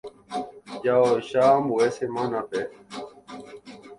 [0.83, 2.61] Jajoecha ambue semana-pe.